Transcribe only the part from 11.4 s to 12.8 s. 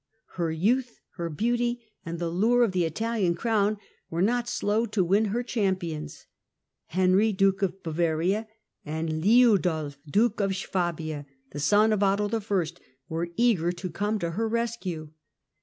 the son of Otto I.,